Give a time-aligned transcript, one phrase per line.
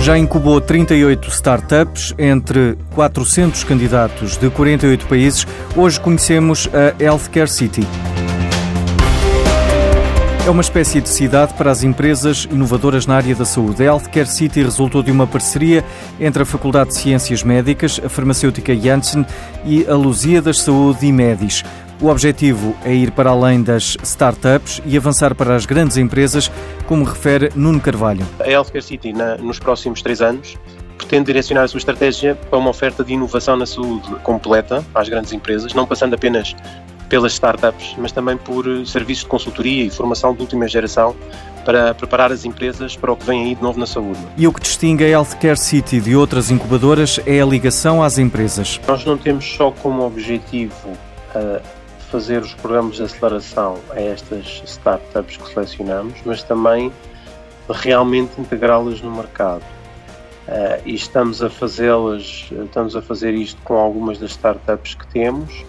[0.00, 5.46] Já incubou 38 startups entre 400 candidatos de 48 países.
[5.76, 7.86] Hoje conhecemos a Healthcare City.
[10.46, 13.82] É uma espécie de cidade para as empresas inovadoras na área da saúde.
[13.82, 15.84] A Healthcare City resultou de uma parceria
[16.18, 19.26] entre a Faculdade de Ciências Médicas, a farmacêutica Janssen
[19.66, 21.62] e a Luzia das Saúde e Medis.
[22.00, 26.50] O objetivo é ir para além das startups e avançar para as grandes empresas,
[26.86, 28.26] como refere Nuno Carvalho.
[28.38, 30.56] A Healthcare City, na, nos próximos três anos,
[30.96, 35.34] pretende direcionar a sua estratégia para uma oferta de inovação na saúde completa às grandes
[35.34, 36.56] empresas, não passando apenas
[37.10, 41.14] pelas startups, mas também por serviços de consultoria e formação de última geração
[41.66, 44.20] para preparar as empresas para o que vem aí de novo na saúde.
[44.38, 48.80] E o que distingue a Healthcare City de outras incubadoras é a ligação às empresas.
[48.88, 50.88] Nós não temos só como objetivo
[51.34, 51.79] uh,
[52.10, 56.92] fazer os programas de aceleração a estas startups que selecionamos, mas também
[57.68, 59.62] realmente integrá-las no mercado.
[60.48, 65.64] Uh, e estamos a fazê-las, estamos a fazer isto com algumas das startups que temos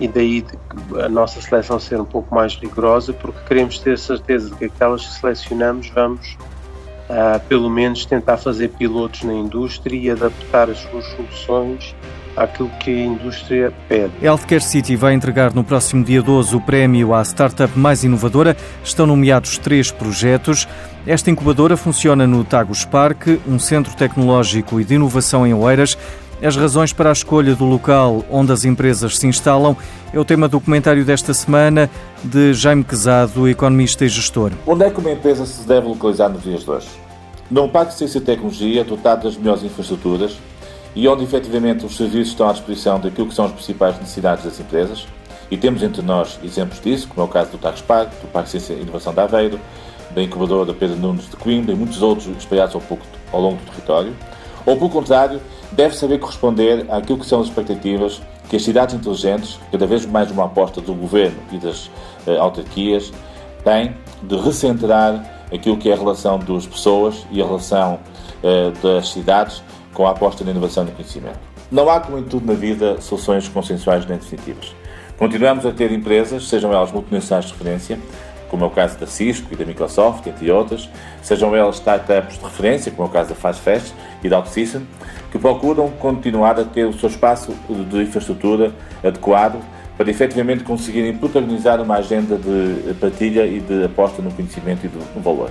[0.00, 0.44] e daí
[1.04, 5.06] a nossa seleção ser um pouco mais rigorosa porque queremos ter certeza de que aquelas
[5.06, 6.36] que selecionamos vamos
[7.08, 11.94] uh, pelo menos tentar fazer pilotos na indústria e adaptar as suas soluções
[12.36, 14.12] àquilo que a indústria pede.
[14.22, 18.56] Healthcare City vai entregar no próximo dia 12 o prémio à startup mais inovadora.
[18.84, 20.68] Estão nomeados três projetos.
[21.06, 25.96] Esta incubadora funciona no Tagus Park, um centro tecnológico e de inovação em Oeiras.
[26.42, 29.74] As razões para a escolha do local onde as empresas se instalam
[30.12, 31.88] é o tema do comentário desta semana
[32.22, 34.52] de Jaime Quezado, economista e gestor.
[34.66, 36.88] Onde é que uma empresa se deve localizar nos dias de hoje?
[37.50, 40.38] Num parque de ciência e tecnologia dotado das melhores infraestruturas,
[40.96, 44.58] e onde efetivamente os serviços estão à disposição daquilo que são as principais necessidades das
[44.58, 45.06] empresas.
[45.50, 48.48] E temos entre nós exemplos disso, como é o caso do Tax Park, do Parque
[48.48, 49.60] Ciência e Inovação de Aveiro,
[50.14, 53.70] da incubadora Pedro Nunes de Coimbra e muitos outros espalhados ao, pouco, ao longo do
[53.70, 54.16] território.
[54.64, 55.40] Ou, pelo contrário,
[55.70, 60.30] deve saber corresponder àquilo que são as expectativas que as cidades inteligentes, cada vez mais
[60.30, 61.86] uma aposta do governo e das
[62.26, 63.12] uh, autarquias,
[63.62, 67.98] têm de recentrar aquilo que é a relação das pessoas e a relação
[68.42, 69.62] uh, das cidades
[69.96, 71.38] com a aposta na inovação e no conhecimento.
[71.72, 74.76] Não há, como em tudo na vida, soluções consensuais nem definitivas.
[75.16, 77.98] Continuamos a ter empresas, sejam elas multinacionais de referência,
[78.50, 80.88] como é o caso da Cisco e da Microsoft, entre outras,
[81.22, 84.86] sejam elas startups de referência, como é o caso da FastFest e da OutSystem,
[85.32, 87.54] que procuram continuar a ter o seu espaço
[87.90, 89.58] de infraestrutura adequado
[89.96, 95.22] para efetivamente conseguirem protagonizar uma agenda de partilha e de aposta no conhecimento e no
[95.22, 95.50] valor.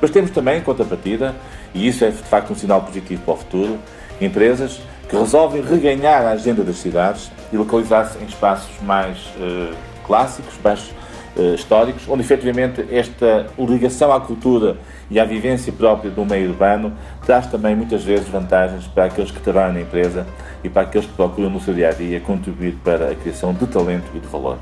[0.00, 1.34] Mas temos também, em contrapartida,
[1.74, 3.78] e isso é de facto um sinal positivo para o futuro,
[4.20, 9.74] empresas que resolvem reganhar a agenda das cidades e localizar-se em espaços mais uh,
[10.06, 10.92] clássicos, mais
[11.36, 14.76] uh, históricos, onde efetivamente esta ligação à cultura
[15.10, 16.92] e à vivência própria do meio urbano
[17.26, 20.26] traz também muitas vezes vantagens para aqueles que trabalham na empresa
[20.62, 23.66] e para aqueles que procuram no seu dia a dia contribuir para a criação de
[23.66, 24.58] talento e de valor.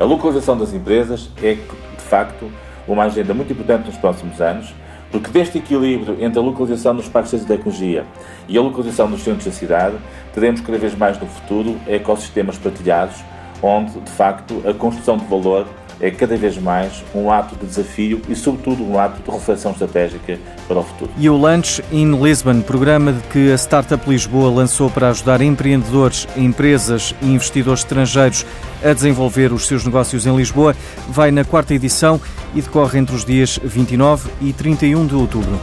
[0.00, 2.50] A localização das empresas é, de facto,
[2.86, 4.74] uma agenda muito importante nos próximos anos,
[5.10, 8.04] porque deste equilíbrio entre a localização nos parques de tecnologia
[8.48, 9.96] e a localização nos centros da cidade,
[10.34, 13.16] teremos cada vez mais no futuro ecossistemas partilhados,
[13.62, 15.66] onde, de facto, a construção de valor
[16.00, 20.38] é cada vez mais um ato de desafio e, sobretudo, um ato de reflexão estratégica
[20.68, 21.10] para o futuro.
[21.16, 27.14] E o Lunch in Lisbon, programa que a Startup Lisboa lançou para ajudar empreendedores, empresas
[27.22, 28.44] e investidores estrangeiros
[28.84, 30.76] a desenvolver os seus negócios em Lisboa,
[31.08, 32.20] vai na quarta edição
[32.54, 35.60] e decorre entre os dias 29 e 31 de outubro.